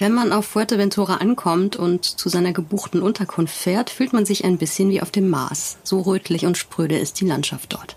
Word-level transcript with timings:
Wenn 0.00 0.14
man 0.14 0.32
auf 0.32 0.46
Fuerteventura 0.46 1.16
ankommt 1.16 1.76
und 1.76 2.06
zu 2.06 2.30
seiner 2.30 2.54
gebuchten 2.54 3.02
Unterkunft 3.02 3.54
fährt, 3.54 3.90
fühlt 3.90 4.14
man 4.14 4.24
sich 4.24 4.46
ein 4.46 4.56
bisschen 4.56 4.88
wie 4.88 5.02
auf 5.02 5.10
dem 5.10 5.28
Mars. 5.28 5.76
So 5.84 6.00
rötlich 6.00 6.46
und 6.46 6.56
spröde 6.56 6.96
ist 6.96 7.20
die 7.20 7.26
Landschaft 7.26 7.74
dort. 7.74 7.96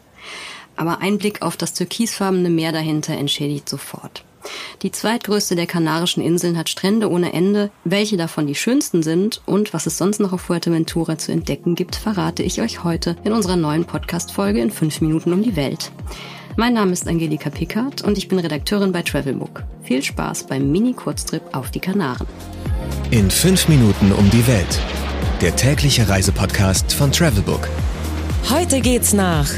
Aber 0.76 1.00
ein 1.00 1.18
Blick 1.18 1.42
auf 1.42 1.56
das 1.56 1.74
türkisfarbene 1.74 2.50
Meer 2.50 2.74
dahinter 2.74 3.14
entschädigt 3.14 3.70
sofort. 3.70 4.26
Die 4.82 4.92
zweitgrößte 4.92 5.56
der 5.56 5.66
Kanarischen 5.66 6.22
Inseln 6.22 6.58
hat 6.58 6.68
Strände 6.68 7.10
ohne 7.10 7.32
Ende. 7.32 7.72
Welche 7.86 8.18
davon 8.18 8.48
die 8.48 8.56
schönsten 8.56 9.02
sind 9.02 9.42
und 9.46 9.74
was 9.74 9.86
es 9.86 9.98
sonst 9.98 10.20
noch 10.20 10.34
auf 10.34 10.42
Fuerteventura 10.42 11.18
zu 11.18 11.32
entdecken 11.32 11.76
gibt, 11.76 11.96
verrate 11.96 12.44
ich 12.44 12.60
euch 12.60 12.84
heute 12.84 13.16
in 13.24 13.32
unserer 13.32 13.56
neuen 13.56 13.86
Podcast-Folge 13.86 14.60
in 14.60 14.72
5 14.72 15.00
Minuten 15.00 15.32
um 15.32 15.42
die 15.42 15.56
Welt. 15.56 15.94
Mein 16.56 16.74
Name 16.74 16.92
ist 16.94 17.08
Angelika 17.08 17.50
Pickard 17.50 18.04
und 18.04 18.16
ich 18.16 18.28
bin 18.28 18.38
Redakteurin 18.38 18.92
bei 18.92 19.02
Travelbook. 19.02 19.64
Viel 19.82 20.04
Spaß 20.04 20.46
beim 20.46 20.72
Mini-Kurztrip 20.72 21.42
auf 21.52 21.72
die 21.72 21.80
Kanaren. 21.80 22.28
In 23.10 23.32
5 23.32 23.70
Minuten 23.70 24.12
um 24.12 24.30
die 24.30 24.46
Welt. 24.46 24.80
Der 25.42 25.56
tägliche 25.56 26.08
Reisepodcast 26.08 26.94
von 26.94 27.12
Travelbook. 27.12 27.68
Heute 28.52 28.82
geht's 28.82 29.14
nach 29.14 29.50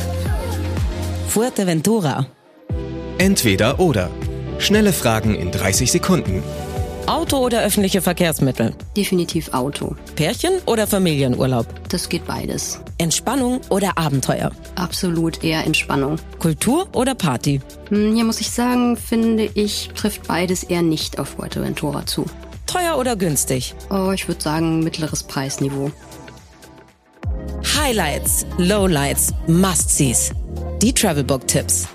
Fuerteventura. 1.27 2.27
Entweder 3.17 3.77
oder. 3.81 4.09
Schnelle 4.59 4.93
Fragen 4.93 5.35
in 5.35 5.51
30 5.51 5.91
Sekunden. 5.91 6.43
Auto 7.07 7.37
oder 7.37 7.61
öffentliche 7.63 8.01
Verkehrsmittel? 8.01 8.73
Definitiv 8.97 9.53
Auto. 9.53 9.95
Pärchen 10.15 10.53
oder 10.65 10.87
Familienurlaub? 10.87 11.67
Das 11.89 12.09
geht 12.09 12.25
beides. 12.25 12.79
Entspannung 12.97 13.61
oder 13.69 13.97
Abenteuer? 13.97 14.51
Absolut 14.75 15.43
eher 15.43 15.63
Entspannung. 15.65 16.15
Kultur 16.39 16.87
oder 16.93 17.13
Party? 17.13 17.61
Hm, 17.89 18.15
Hier 18.15 18.23
muss 18.23 18.41
ich 18.41 18.49
sagen, 18.49 18.97
finde 18.97 19.47
ich, 19.53 19.91
trifft 19.95 20.27
beides 20.27 20.63
eher 20.63 20.81
nicht 20.81 21.19
auf 21.19 21.29
Fuerteventura 21.29 22.05
zu. 22.07 22.25
Teuer 22.65 22.97
oder 22.97 23.15
günstig? 23.15 23.75
Oh, 23.91 24.11
ich 24.11 24.27
würde 24.27 24.41
sagen 24.41 24.79
mittleres 24.83 25.21
Preisniveau. 25.21 25.91
Highlights, 27.77 28.47
Lowlights, 28.57 29.31
Must-Sees. 29.47 30.31
Die 30.81 30.91
Travelbook-Tipps. 30.93 31.87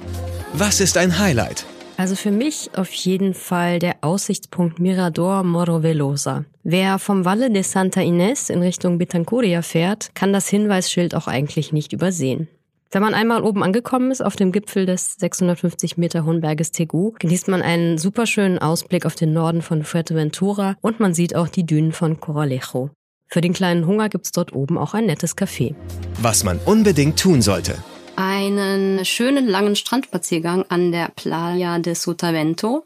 Was 0.52 0.80
ist 0.80 0.96
ein 0.96 1.18
Highlight? 1.18 1.64
Also 2.00 2.14
für 2.14 2.30
mich 2.30 2.70
auf 2.76 2.90
jeden 2.90 3.34
Fall 3.34 3.78
der 3.78 3.96
Aussichtspunkt 4.00 4.78
Mirador 4.78 5.42
Moro 5.42 5.82
Velosa. 5.82 6.46
Wer 6.62 6.98
vom 6.98 7.26
Valle 7.26 7.50
de 7.50 7.62
Santa 7.62 8.00
Ines 8.00 8.48
in 8.48 8.62
Richtung 8.62 8.96
Betancuria 8.96 9.60
fährt, 9.60 10.14
kann 10.14 10.32
das 10.32 10.48
Hinweisschild 10.48 11.14
auch 11.14 11.26
eigentlich 11.26 11.74
nicht 11.74 11.92
übersehen. 11.92 12.48
Wenn 12.90 13.02
man 13.02 13.12
einmal 13.12 13.42
oben 13.42 13.62
angekommen 13.62 14.10
ist, 14.10 14.22
auf 14.22 14.34
dem 14.34 14.50
Gipfel 14.50 14.86
des 14.86 15.16
650 15.16 15.98
Meter 15.98 16.24
hohen 16.24 16.40
Berges 16.40 16.72
Tegu, 16.72 17.12
genießt 17.18 17.48
man 17.48 17.60
einen 17.60 17.98
superschönen 17.98 18.58
Ausblick 18.58 19.04
auf 19.04 19.14
den 19.14 19.34
Norden 19.34 19.60
von 19.60 19.84
Fuerteventura 19.84 20.76
und 20.80 21.00
man 21.00 21.12
sieht 21.12 21.36
auch 21.36 21.48
die 21.48 21.66
Dünen 21.66 21.92
von 21.92 22.18
Coralejo. 22.18 22.88
Für 23.26 23.42
den 23.42 23.52
kleinen 23.52 23.86
Hunger 23.86 24.08
gibt's 24.08 24.32
dort 24.32 24.54
oben 24.54 24.78
auch 24.78 24.94
ein 24.94 25.04
nettes 25.04 25.36
Café. 25.36 25.74
Was 26.22 26.44
man 26.44 26.60
unbedingt 26.64 27.20
tun 27.20 27.42
sollte. 27.42 27.74
Einen 28.22 29.02
schönen 29.06 29.48
langen 29.48 29.76
Strandspaziergang 29.76 30.66
an 30.68 30.92
der 30.92 31.08
Playa 31.08 31.78
de 31.78 31.94
Sotavento. 31.94 32.84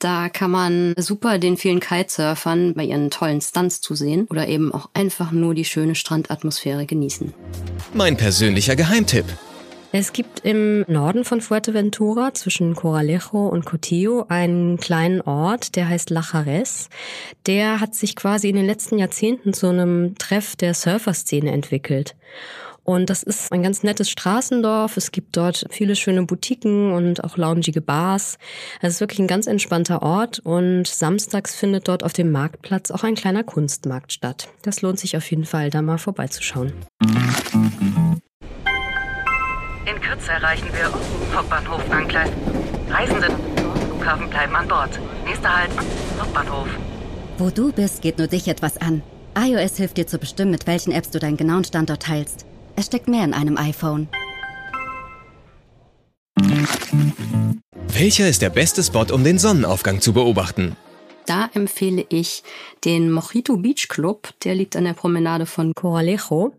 Da 0.00 0.28
kann 0.28 0.50
man 0.50 0.92
super 0.98 1.38
den 1.38 1.56
vielen 1.56 1.78
Kitesurfern 1.78 2.74
bei 2.74 2.82
ihren 2.82 3.12
tollen 3.12 3.40
Stunts 3.40 3.80
zusehen 3.80 4.26
oder 4.28 4.48
eben 4.48 4.74
auch 4.74 4.90
einfach 4.92 5.30
nur 5.30 5.54
die 5.54 5.64
schöne 5.64 5.94
Strandatmosphäre 5.94 6.84
genießen. 6.84 7.32
Mein 7.94 8.16
persönlicher 8.16 8.74
Geheimtipp. 8.74 9.26
Es 9.92 10.12
gibt 10.12 10.40
im 10.44 10.84
Norden 10.88 11.24
von 11.24 11.40
Fuerteventura 11.40 12.34
zwischen 12.34 12.74
Coralejo 12.74 13.46
und 13.46 13.64
Cotillo 13.64 14.26
einen 14.28 14.78
kleinen 14.78 15.20
Ort, 15.20 15.76
der 15.76 15.88
heißt 15.88 16.10
Lajares. 16.10 16.88
Der 17.46 17.78
hat 17.80 17.94
sich 17.94 18.16
quasi 18.16 18.48
in 18.48 18.56
den 18.56 18.66
letzten 18.66 18.98
Jahrzehnten 18.98 19.52
zu 19.52 19.68
einem 19.68 20.16
Treff 20.18 20.56
der 20.56 20.74
Surferszene 20.74 21.52
entwickelt. 21.52 22.16
Und 22.84 23.10
das 23.10 23.22
ist 23.22 23.52
ein 23.52 23.62
ganz 23.62 23.82
nettes 23.82 24.10
Straßendorf. 24.10 24.96
Es 24.96 25.12
gibt 25.12 25.36
dort 25.36 25.66
viele 25.70 25.96
schöne 25.96 26.22
Boutiquen 26.24 26.92
und 26.92 27.22
auch 27.22 27.36
loungige 27.36 27.80
Bars. 27.80 28.38
Es 28.80 28.94
ist 28.94 29.00
wirklich 29.00 29.20
ein 29.20 29.26
ganz 29.26 29.46
entspannter 29.46 30.02
Ort 30.02 30.40
und 30.40 30.86
samstags 30.86 31.54
findet 31.54 31.88
dort 31.88 32.02
auf 32.02 32.12
dem 32.12 32.32
Marktplatz 32.32 32.90
auch 32.90 33.04
ein 33.04 33.14
kleiner 33.14 33.44
Kunstmarkt 33.44 34.12
statt. 34.12 34.48
Das 34.62 34.82
lohnt 34.82 34.98
sich 34.98 35.16
auf 35.16 35.30
jeden 35.30 35.44
Fall, 35.44 35.70
da 35.70 35.82
mal 35.82 35.98
vorbeizuschauen. 35.98 36.72
In 39.86 40.00
Kürze 40.00 40.32
erreichen 40.32 40.68
wir 40.72 40.90
Hauptbahnhof 41.34 41.90
Angleis. 41.90 42.30
Reisende 42.88 43.28
Flughafen 43.86 44.28
bleiben 44.30 44.54
an 44.56 44.68
Bord. 44.68 44.98
Nächster 45.24 45.56
Halt, 45.56 45.70
Hauptbahnhof. 46.18 46.68
Wo 47.38 47.50
du 47.50 47.72
bist, 47.72 48.02
geht 48.02 48.18
nur 48.18 48.26
dich 48.26 48.48
etwas 48.48 48.76
an. 48.78 49.02
iOS 49.38 49.76
hilft 49.76 49.96
dir 49.96 50.06
zu 50.06 50.18
bestimmen, 50.18 50.50
mit 50.50 50.66
welchen 50.66 50.92
Apps 50.92 51.10
du 51.10 51.18
deinen 51.18 51.36
genauen 51.36 51.64
Standort 51.64 52.02
teilst. 52.02 52.46
Es 52.80 52.86
steckt 52.86 53.08
mehr 53.08 53.24
in 53.24 53.34
einem 53.34 53.58
iPhone. 53.58 54.08
Welcher 57.88 58.26
ist 58.26 58.40
der 58.40 58.48
beste 58.48 58.82
Spot, 58.82 59.04
um 59.12 59.22
den 59.22 59.38
Sonnenaufgang 59.38 60.00
zu 60.00 60.14
beobachten? 60.14 60.76
Da 61.26 61.50
empfehle 61.52 62.06
ich 62.08 62.42
den 62.86 63.12
Mojito 63.12 63.58
Beach 63.58 63.88
Club. 63.90 64.30
Der 64.44 64.54
liegt 64.54 64.76
an 64.76 64.84
der 64.84 64.94
Promenade 64.94 65.44
von 65.44 65.74
Coralejo. 65.74 66.54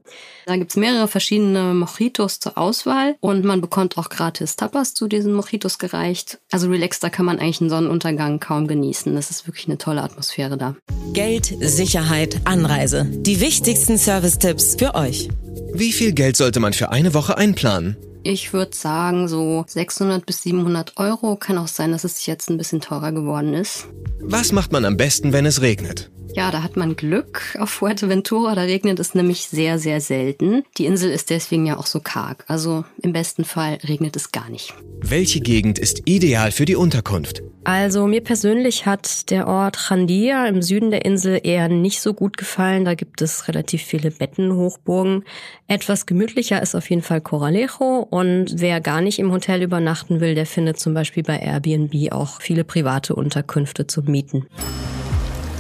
Da 0.46 0.58
gibt's 0.58 0.76
mehrere 0.76 1.08
verschiedene 1.08 1.74
Mojitos 1.74 2.40
zur 2.40 2.56
Auswahl 2.56 3.16
und 3.20 3.44
man 3.44 3.60
bekommt 3.60 3.98
auch 3.98 4.10
gratis 4.10 4.56
Tapas 4.56 4.94
zu 4.94 5.08
diesen 5.08 5.34
Mojitos 5.34 5.80
gereicht. 5.80 6.40
Also 6.52 6.70
relaxter 6.70 7.10
kann 7.10 7.26
man 7.26 7.40
eigentlich 7.40 7.62
einen 7.62 7.72
Sonnenuntergang 7.72 8.40
kaum 8.40 8.68
genießen. 8.68 9.16
Das 9.16 9.32
ist 9.32 9.48
wirklich 9.48 9.66
eine 9.66 9.80
tolle 9.80 10.04
Atmosphäre 10.04 10.56
da. 10.56 10.76
Geld, 11.14 11.52
Sicherheit, 11.62 12.42
Anreise. 12.46 13.06
Die 13.10 13.42
wichtigsten 13.42 13.98
Service-Tipps 13.98 14.76
für 14.76 14.94
euch. 14.94 15.28
Wie 15.74 15.94
viel 15.94 16.12
Geld 16.14 16.36
sollte 16.36 16.60
man 16.60 16.74
für 16.74 16.90
eine 16.92 17.14
Woche 17.14 17.38
einplanen? 17.38 17.96
Ich 18.24 18.54
würde 18.54 18.76
sagen, 18.76 19.28
so 19.28 19.66
600 19.68 20.26
bis 20.26 20.44
700 20.44 20.98
Euro. 20.98 21.36
Kann 21.36 21.58
auch 21.58 21.68
sein, 21.68 21.92
dass 21.92 22.04
es 22.04 22.26
jetzt 22.26 22.50
ein 22.50 22.58
bisschen 22.58 22.80
teurer 22.80 23.12
geworden 23.12 23.54
ist. 23.54 23.88
Was 24.20 24.52
macht 24.52 24.72
man 24.72 24.86
am 24.86 24.96
besten, 24.96 25.34
wenn 25.34 25.48
es 25.48 25.62
regnet? 25.62 26.12
Ja, 26.34 26.50
da 26.50 26.64
hat 26.64 26.78
man 26.78 26.96
Glück 26.96 27.58
auf 27.60 27.70
Fuerteventura. 27.70 28.56
Da 28.56 28.62
regnet 28.62 29.00
es 29.00 29.16
nämlich 29.16 29.48
sehr, 29.48 29.80
sehr 29.80 30.00
selten. 30.00 30.64
Die 30.78 30.86
Insel 30.86 31.12
ist 31.12 31.30
deswegen 31.30 31.66
ja 31.66 31.78
auch 31.78 31.88
so 31.88 32.00
karg. 32.00 32.46
Also 32.48 32.86
im 33.02 33.12
besten 33.12 33.44
Fall 33.44 33.80
regnet 33.88 34.16
es 34.16 34.32
gar 34.32 34.50
nicht. 34.50 34.74
Welche 35.02 35.42
Gegend 35.42 35.78
ist 35.80 36.04
ideal 36.06 36.52
für 36.52 36.66
die 36.66 36.76
Unterkunft? 36.76 37.42
Also 37.64 38.08
mir 38.08 38.22
persönlich 38.22 38.88
hat 38.88 39.30
der 39.30 39.48
Ort 39.48 39.78
Chandia 39.78 40.48
im 40.48 40.64
Süden 40.64 40.90
der 40.90 41.06
Insel 41.06 41.40
eher 41.44 41.68
nicht 41.68 42.02
so 42.02 42.14
gut 42.14 42.38
gefallen. 42.38 42.86
Da 42.86 42.96
gibt 42.96 43.22
es 43.22 43.48
relativ 43.48 43.84
viele 43.84 44.10
Bettenhochburgen. 44.10 45.26
Etwas 45.68 46.08
gemütlicher 46.08 46.62
ist 46.62 46.74
auf 46.74 46.90
jeden 46.90 47.04
Fall 47.04 47.22
Coralejo 47.22 48.08
und 48.12 48.60
wer 48.60 48.82
gar 48.82 49.00
nicht 49.00 49.20
im 49.20 49.32
Hotel 49.32 49.64
übernachten 49.64 50.20
will, 50.20 50.36
der 50.36 50.46
findet 50.46 50.78
zum 50.78 50.94
Beispiel 50.94 51.24
bei 51.24 51.40
Airbnb 51.40 52.12
auch 52.12 52.42
viele 52.42 52.66
private 52.66 53.16
Unterkünfte 53.16 53.88
zum 53.88 54.06
Mieten. 54.06 54.48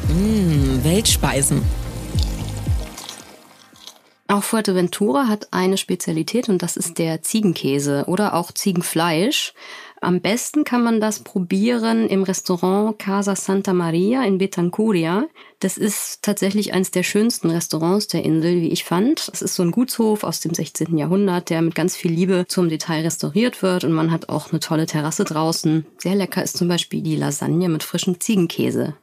Mmh, 0.09 0.83
Weltspeisen. 0.83 1.61
Auch 4.27 4.43
Fuerteventura 4.43 5.29
hat 5.29 5.47
eine 5.51 5.77
Spezialität 5.77 6.49
und 6.49 6.61
das 6.61 6.75
ist 6.75 6.97
der 6.97 7.21
Ziegenkäse 7.21 8.03
oder 8.07 8.33
auch 8.33 8.51
Ziegenfleisch. 8.51 9.53
Am 10.03 10.19
besten 10.19 10.63
kann 10.63 10.83
man 10.83 10.99
das 10.99 11.19
probieren 11.19 12.07
im 12.07 12.23
Restaurant 12.23 12.97
Casa 12.97 13.35
Santa 13.35 13.71
Maria 13.71 14.23
in 14.23 14.39
Betancuria. 14.39 15.27
Das 15.59 15.77
ist 15.77 16.23
tatsächlich 16.23 16.73
eines 16.73 16.89
der 16.89 17.03
schönsten 17.03 17.51
Restaurants 17.51 18.07
der 18.07 18.25
Insel, 18.25 18.61
wie 18.61 18.69
ich 18.69 18.83
fand. 18.83 19.29
Es 19.31 19.43
ist 19.43 19.53
so 19.53 19.61
ein 19.61 19.69
Gutshof 19.69 20.23
aus 20.23 20.39
dem 20.39 20.55
16. 20.55 20.97
Jahrhundert, 20.97 21.51
der 21.51 21.61
mit 21.61 21.75
ganz 21.75 21.95
viel 21.95 22.11
Liebe 22.11 22.45
zum 22.47 22.67
Detail 22.67 23.03
restauriert 23.03 23.61
wird 23.61 23.83
und 23.83 23.91
man 23.91 24.09
hat 24.09 24.29
auch 24.29 24.49
eine 24.49 24.59
tolle 24.59 24.87
Terrasse 24.87 25.23
draußen. 25.23 25.85
Sehr 25.99 26.15
lecker 26.15 26.41
ist 26.41 26.57
zum 26.57 26.67
Beispiel 26.67 27.03
die 27.03 27.15
Lasagne 27.15 27.69
mit 27.69 27.83
frischem 27.83 28.19
Ziegenkäse. 28.19 28.95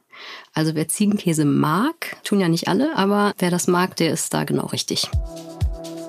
Also 0.53 0.75
wer 0.75 0.89
Ziegenkäse 0.89 1.45
mag, 1.45 2.17
tun 2.25 2.41
ja 2.41 2.49
nicht 2.49 2.67
alle, 2.67 2.97
aber 2.97 3.31
wer 3.37 3.51
das 3.51 3.67
mag, 3.67 3.95
der 3.95 4.11
ist 4.11 4.33
da 4.33 4.43
genau 4.43 4.65
richtig. 4.65 5.07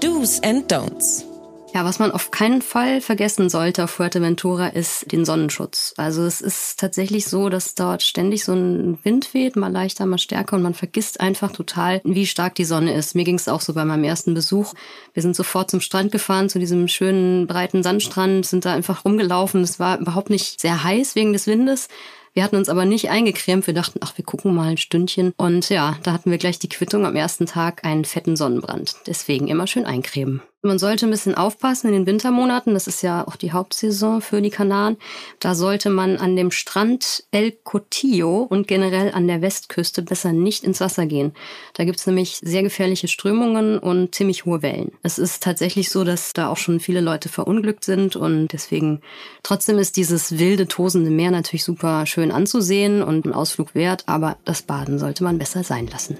Do's 0.00 0.42
and 0.42 0.72
Don'ts. 0.72 1.29
Ja, 1.72 1.84
was 1.84 2.00
man 2.00 2.10
auf 2.10 2.32
keinen 2.32 2.62
Fall 2.62 3.00
vergessen 3.00 3.48
sollte 3.48 3.84
auf 3.84 3.92
Fuerteventura 3.92 4.68
ist 4.68 5.12
den 5.12 5.24
Sonnenschutz. 5.24 5.94
Also 5.96 6.24
es 6.24 6.40
ist 6.40 6.80
tatsächlich 6.80 7.26
so, 7.26 7.48
dass 7.48 7.76
dort 7.76 8.02
ständig 8.02 8.44
so 8.44 8.52
ein 8.54 8.98
Wind 9.04 9.32
weht, 9.34 9.54
mal 9.54 9.70
leichter, 9.70 10.04
mal 10.04 10.18
stärker 10.18 10.56
und 10.56 10.62
man 10.62 10.74
vergisst 10.74 11.20
einfach 11.20 11.52
total, 11.52 12.00
wie 12.02 12.26
stark 12.26 12.56
die 12.56 12.64
Sonne 12.64 12.94
ist. 12.94 13.14
Mir 13.14 13.24
ging 13.24 13.36
es 13.36 13.46
auch 13.46 13.60
so 13.60 13.72
bei 13.72 13.84
meinem 13.84 14.02
ersten 14.02 14.34
Besuch. 14.34 14.74
Wir 15.14 15.22
sind 15.22 15.36
sofort 15.36 15.70
zum 15.70 15.80
Strand 15.80 16.10
gefahren, 16.10 16.48
zu 16.48 16.58
diesem 16.58 16.88
schönen 16.88 17.46
breiten 17.46 17.84
Sandstrand, 17.84 18.46
sind 18.46 18.64
da 18.64 18.74
einfach 18.74 19.04
rumgelaufen. 19.04 19.62
Es 19.62 19.78
war 19.78 20.00
überhaupt 20.00 20.30
nicht 20.30 20.60
sehr 20.60 20.82
heiß 20.82 21.14
wegen 21.14 21.32
des 21.32 21.46
Windes. 21.46 21.88
Wir 22.32 22.42
hatten 22.42 22.56
uns 22.56 22.68
aber 22.68 22.84
nicht 22.84 23.10
eingecremt. 23.10 23.66
Wir 23.66 23.74
dachten, 23.74 24.00
ach, 24.02 24.16
wir 24.16 24.24
gucken 24.24 24.54
mal 24.54 24.68
ein 24.68 24.76
Stündchen. 24.76 25.32
Und 25.36 25.68
ja, 25.68 25.96
da 26.02 26.12
hatten 26.12 26.32
wir 26.32 26.38
gleich 26.38 26.58
die 26.58 26.68
Quittung 26.68 27.06
am 27.06 27.16
ersten 27.16 27.46
Tag 27.46 27.84
einen 27.84 28.04
fetten 28.04 28.36
Sonnenbrand. 28.36 28.96
Deswegen 29.06 29.48
immer 29.48 29.66
schön 29.66 29.84
eincremen. 29.84 30.42
Man 30.62 30.78
sollte 30.78 31.06
ein 31.06 31.10
bisschen 31.10 31.34
aufpassen 31.34 31.86
in 31.86 31.94
den 31.94 32.06
Wintermonaten, 32.06 32.74
das 32.74 32.86
ist 32.86 33.00
ja 33.00 33.26
auch 33.26 33.36
die 33.36 33.52
Hauptsaison 33.52 34.20
für 34.20 34.42
die 34.42 34.50
Kanaren. 34.50 34.98
Da 35.38 35.54
sollte 35.54 35.88
man 35.88 36.18
an 36.18 36.36
dem 36.36 36.50
Strand 36.50 37.24
El 37.30 37.52
Cotillo 37.52 38.42
und 38.42 38.68
generell 38.68 39.10
an 39.12 39.26
der 39.26 39.40
Westküste 39.40 40.02
besser 40.02 40.34
nicht 40.34 40.64
ins 40.64 40.82
Wasser 40.82 41.06
gehen. 41.06 41.32
Da 41.72 41.84
gibt's 41.84 42.06
nämlich 42.06 42.40
sehr 42.42 42.62
gefährliche 42.62 43.08
Strömungen 43.08 43.78
und 43.78 44.14
ziemlich 44.14 44.44
hohe 44.44 44.60
Wellen. 44.60 44.92
Es 45.02 45.18
ist 45.18 45.42
tatsächlich 45.42 45.88
so, 45.88 46.04
dass 46.04 46.34
da 46.34 46.50
auch 46.50 46.58
schon 46.58 46.78
viele 46.78 47.00
Leute 47.00 47.30
verunglückt 47.30 47.84
sind 47.84 48.14
und 48.14 48.48
deswegen 48.48 49.00
trotzdem 49.42 49.78
ist 49.78 49.96
dieses 49.96 50.38
wilde, 50.38 50.68
tosende 50.68 51.10
Meer 51.10 51.30
natürlich 51.30 51.64
super 51.64 52.04
schön 52.04 52.30
anzusehen 52.30 53.02
und 53.02 53.24
ein 53.24 53.32
Ausflug 53.32 53.74
wert, 53.74 54.02
aber 54.04 54.36
das 54.44 54.60
Baden 54.60 54.98
sollte 54.98 55.24
man 55.24 55.38
besser 55.38 55.64
sein 55.64 55.86
lassen. 55.86 56.18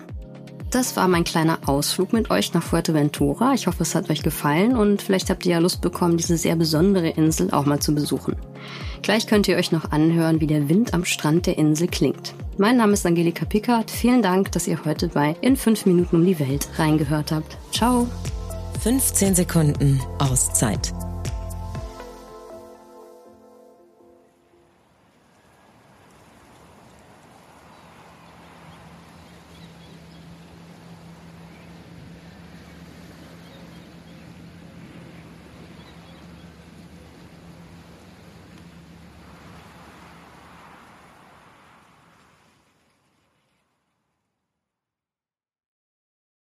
Das 0.71 0.97
war 0.97 1.09
mein 1.09 1.25
kleiner 1.25 1.59
Ausflug 1.67 2.13
mit 2.13 2.31
euch 2.31 2.55
nach 2.55 2.63
Fuerteventura. 2.63 3.55
Ich 3.55 3.67
hoffe, 3.67 3.83
es 3.83 3.97
hat 3.97 4.09
euch 4.09 4.23
gefallen 4.23 4.77
und 4.77 5.03
vielleicht 5.03 5.29
habt 5.29 5.45
ihr 5.45 5.53
ja 5.53 5.59
Lust 5.59 5.81
bekommen, 5.81 6.17
diese 6.17 6.37
sehr 6.37 6.55
besondere 6.55 7.09
Insel 7.09 7.51
auch 7.51 7.67
mal 7.67 7.81
zu 7.81 7.93
besuchen. 7.93 8.37
Gleich 9.03 9.27
könnt 9.27 9.49
ihr 9.49 9.57
euch 9.57 9.73
noch 9.73 9.91
anhören, 9.91 10.41
wie 10.41 10.47
der 10.47 10.69
Wind 10.69 10.95
am 10.95 11.05
Strand 11.05 11.47
der 11.47 11.59
Insel 11.59 11.89
klingt. 11.89 12.35
Mein 12.57 12.77
Name 12.77 12.93
ist 12.93 13.05
Angelika 13.05 13.45
Pickard. 13.47 13.91
Vielen 13.91 14.23
Dank, 14.23 14.53
dass 14.53 14.69
ihr 14.69 14.85
heute 14.85 15.09
bei 15.09 15.35
In 15.41 15.57
5 15.57 15.87
Minuten 15.87 16.17
um 16.17 16.25
die 16.25 16.39
Welt 16.39 16.69
reingehört 16.77 17.33
habt. 17.33 17.57
Ciao. 17.73 18.07
15 18.83 19.35
Sekunden 19.35 20.01
Auszeit 20.19 20.93